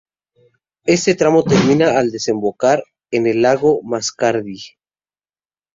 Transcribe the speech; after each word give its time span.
Este 0.87 1.13
tramo 1.13 1.43
termina 1.43 1.99
al 1.99 2.09
desembocar 2.09 2.83
en 3.11 3.27
el 3.27 3.43
lago 3.43 3.83
Mascardi. 3.83 4.59